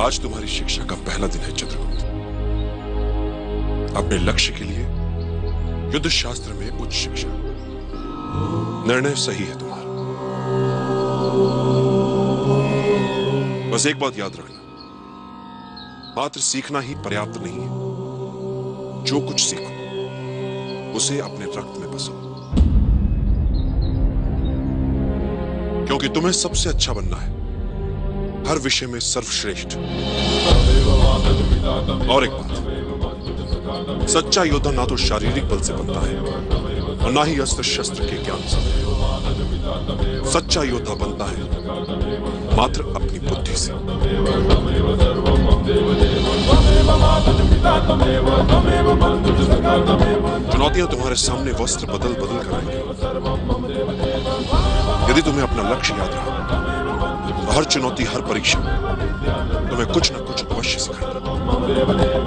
[0.00, 2.00] आज तुम्हारी शिक्षा का पहला दिन है, चंद्रगुप्त।
[3.96, 4.80] अपने लक्ष्य के लिए
[5.94, 7.28] युद्ध शास्त्र में उच्च शिक्षा।
[8.86, 9.82] निर्णय सही है तुम्हारा।
[13.74, 14.58] बस एक बात याद रखना।
[16.20, 17.68] मात्र सीखना ही पर्याप्त नहीं है।
[19.04, 22.12] जो कुछ सीखो, उसे अपने रक्त में बसो।
[25.86, 27.37] क्योंकि तुम्हें सबसे अच्छा बनना है।
[28.48, 29.74] हर विषय में सर्वश्रेष्ठ।
[32.08, 32.52] और एक बात,
[34.08, 36.16] सच्चा योद्धा ना तो शारीरिक बल से बनता है,
[36.98, 38.60] और ना ही अस्त्र शस्त्र के ज्ञान से।
[40.30, 41.42] सच्चा योद्धा बनता है
[42.56, 43.72] मात्र अपनी बुद्धि से।
[50.52, 52.80] चुनौतियाँ तुम्हारे सामने वस्त्र बदल बदल कर आएँगी।
[55.10, 56.37] यदि तुम्हें अपना लक्ष्य याद रहा
[57.50, 58.58] हर चुनौती हर परीक्षा।
[59.70, 62.17] तुम्हें कुछ ना कुछ अवश्य सिखाएगी